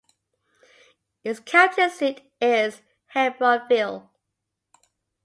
[1.23, 2.81] Its county seat is
[3.13, 4.09] Hebbronville.